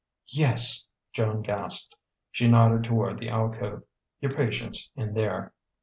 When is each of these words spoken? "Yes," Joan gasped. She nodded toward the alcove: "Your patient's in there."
"Yes," 0.33 0.85
Joan 1.13 1.43
gasped. 1.43 1.95
She 2.31 2.47
nodded 2.47 2.83
toward 2.85 3.19
the 3.19 3.29
alcove: 3.29 3.83
"Your 4.19 4.31
patient's 4.33 4.89
in 4.95 5.13
there." 5.13 5.53